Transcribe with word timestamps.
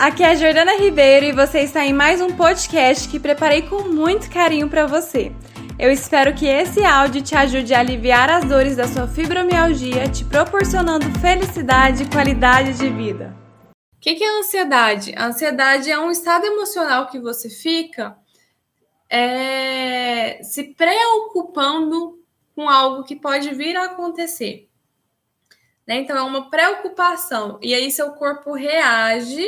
aqui 0.00 0.22
é 0.22 0.30
a 0.30 0.34
Jordana 0.34 0.78
Ribeiro 0.78 1.26
e 1.26 1.32
você 1.32 1.60
está 1.60 1.84
em 1.84 1.92
mais 1.92 2.22
um 2.22 2.34
podcast 2.34 3.06
que 3.06 3.20
preparei 3.20 3.68
com 3.68 3.82
muito 3.82 4.30
carinho 4.30 4.66
para 4.66 4.86
você. 4.86 5.30
Eu 5.78 5.92
espero 5.92 6.34
que 6.34 6.46
esse 6.46 6.82
áudio 6.82 7.20
te 7.20 7.36
ajude 7.36 7.74
a 7.74 7.80
aliviar 7.80 8.30
as 8.30 8.46
dores 8.46 8.76
da 8.76 8.88
sua 8.88 9.06
fibromialgia, 9.06 10.08
te 10.08 10.24
proporcionando 10.24 11.04
felicidade 11.20 12.04
e 12.04 12.08
qualidade 12.08 12.78
de 12.78 12.88
vida. 12.88 13.36
O 13.94 14.00
que, 14.00 14.14
que 14.14 14.24
é 14.24 14.38
ansiedade? 14.38 15.12
A 15.14 15.26
ansiedade 15.26 15.90
é 15.90 15.98
um 15.98 16.10
estado 16.10 16.46
emocional 16.46 17.08
que 17.08 17.20
você 17.20 17.50
fica 17.50 18.16
é, 19.10 20.42
se 20.42 20.64
preocupando 20.74 22.18
com 22.56 22.70
algo 22.70 23.04
que 23.04 23.16
pode 23.16 23.50
vir 23.54 23.76
a 23.76 23.84
acontecer. 23.84 24.66
Né? 25.86 25.96
Então, 25.96 26.16
é 26.16 26.22
uma 26.22 26.48
preocupação. 26.48 27.58
E 27.60 27.74
aí, 27.74 27.90
seu 27.90 28.12
corpo 28.12 28.54
reage 28.54 29.46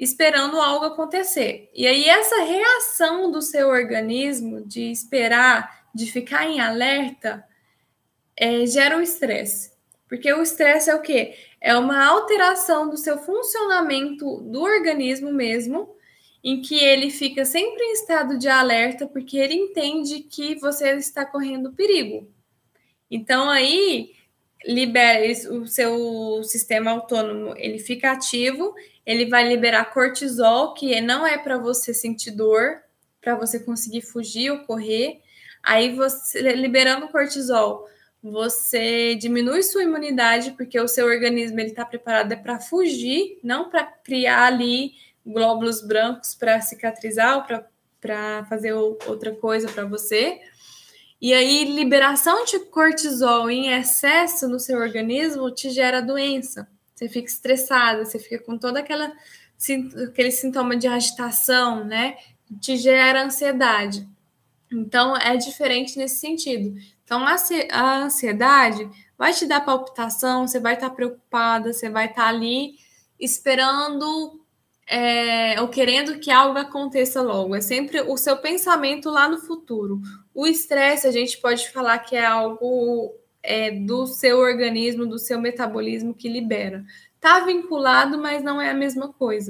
esperando 0.00 0.58
algo 0.58 0.86
acontecer. 0.86 1.70
E 1.74 1.86
aí, 1.86 2.08
essa 2.08 2.42
reação 2.42 3.30
do 3.30 3.42
seu 3.42 3.68
organismo 3.68 4.62
de 4.66 4.90
esperar, 4.90 5.84
de 5.94 6.10
ficar 6.10 6.46
em 6.46 6.58
alerta, 6.58 7.44
é, 8.34 8.64
gera 8.64 8.96
o 8.96 9.00
um 9.00 9.02
estresse. 9.02 9.72
Porque 10.08 10.32
o 10.32 10.42
estresse 10.42 10.88
é 10.88 10.94
o 10.94 11.02
quê? 11.02 11.34
É 11.60 11.76
uma 11.76 12.02
alteração 12.02 12.88
do 12.88 12.96
seu 12.96 13.18
funcionamento 13.18 14.40
do 14.40 14.62
organismo 14.62 15.30
mesmo, 15.30 15.94
em 16.42 16.62
que 16.62 16.82
ele 16.82 17.10
fica 17.10 17.44
sempre 17.44 17.84
em 17.84 17.92
estado 17.92 18.38
de 18.38 18.48
alerta, 18.48 19.06
porque 19.06 19.36
ele 19.36 19.54
entende 19.54 20.20
que 20.20 20.54
você 20.54 20.96
está 20.96 21.26
correndo 21.26 21.74
perigo. 21.74 22.26
Então, 23.10 23.50
aí 23.50 24.12
libera 24.66 25.26
o 25.50 25.66
seu 25.66 26.42
sistema 26.44 26.90
autônomo, 26.90 27.54
ele 27.56 27.78
fica 27.78 28.12
ativo, 28.12 28.74
ele 29.06 29.26
vai 29.26 29.48
liberar 29.48 29.92
cortisol, 29.92 30.74
que 30.74 31.00
não 31.00 31.26
é 31.26 31.38
para 31.38 31.58
você 31.58 31.94
sentir 31.94 32.32
dor, 32.32 32.82
para 33.20 33.34
você 33.34 33.58
conseguir 33.60 34.02
fugir 34.02 34.50
ou 34.50 34.58
correr. 34.60 35.20
Aí 35.62 35.94
você 35.94 36.40
liberando 36.54 37.08
cortisol, 37.08 37.86
você 38.22 39.14
diminui 39.14 39.62
sua 39.62 39.82
imunidade, 39.82 40.52
porque 40.52 40.78
o 40.78 40.88
seu 40.88 41.06
organismo 41.06 41.58
ele 41.58 41.70
está 41.70 41.84
preparado 41.84 42.32
é 42.32 42.36
para 42.36 42.60
fugir, 42.60 43.38
não 43.42 43.70
para 43.70 43.84
criar 43.84 44.44
ali 44.44 44.92
glóbulos 45.24 45.80
brancos 45.80 46.34
para 46.34 46.60
cicatrizar 46.60 47.38
ou 47.38 47.64
para 48.00 48.44
fazer 48.44 48.72
outra 48.72 49.34
coisa 49.34 49.68
para 49.68 49.84
você. 49.84 50.40
E 51.20 51.34
aí, 51.34 51.64
liberação 51.64 52.44
de 52.44 52.58
cortisol 52.66 53.50
em 53.50 53.72
excesso 53.72 54.48
no 54.48 54.58
seu 54.58 54.78
organismo 54.78 55.50
te 55.50 55.70
gera 55.70 56.00
doença. 56.00 56.66
Você 56.94 57.08
fica 57.08 57.28
estressada, 57.28 58.04
você 58.04 58.18
fica 58.18 58.42
com 58.42 58.56
toda 58.56 58.80
aquela 58.80 59.12
aquele 60.08 60.30
sintoma 60.30 60.74
de 60.74 60.88
agitação, 60.88 61.84
né? 61.84 62.16
Te 62.60 62.78
gera 62.78 63.24
ansiedade. 63.24 64.08
Então, 64.72 65.14
é 65.16 65.36
diferente 65.36 65.98
nesse 65.98 66.16
sentido. 66.16 66.74
Então, 67.04 67.24
a 67.26 67.96
ansiedade 68.04 68.88
vai 69.18 69.34
te 69.34 69.44
dar 69.44 69.60
palpitação, 69.60 70.46
você 70.46 70.58
vai 70.58 70.74
estar 70.74 70.90
preocupada, 70.90 71.72
você 71.72 71.90
vai 71.90 72.06
estar 72.06 72.28
ali 72.28 72.76
esperando 73.18 74.40
é, 74.90 75.60
ou 75.60 75.68
querendo 75.68 76.18
que 76.18 76.32
algo 76.32 76.58
aconteça 76.58 77.22
logo. 77.22 77.54
É 77.54 77.60
sempre 77.60 78.00
o 78.00 78.16
seu 78.16 78.36
pensamento 78.36 79.08
lá 79.08 79.28
no 79.28 79.38
futuro. 79.38 80.00
O 80.34 80.48
estresse, 80.48 81.06
a 81.06 81.12
gente 81.12 81.38
pode 81.40 81.70
falar 81.70 82.00
que 82.00 82.16
é 82.16 82.26
algo 82.26 83.14
é, 83.40 83.70
do 83.70 84.08
seu 84.08 84.38
organismo, 84.38 85.06
do 85.06 85.16
seu 85.16 85.40
metabolismo 85.40 86.12
que 86.12 86.28
libera. 86.28 86.84
Tá 87.20 87.38
vinculado, 87.44 88.18
mas 88.18 88.42
não 88.42 88.60
é 88.60 88.70
a 88.70 88.74
mesma 88.74 89.12
coisa. 89.12 89.48